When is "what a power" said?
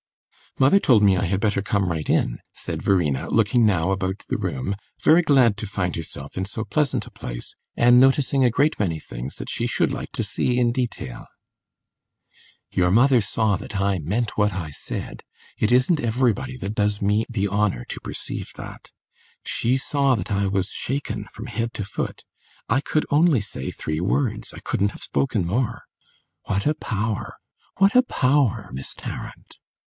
26.45-27.37, 27.77-28.71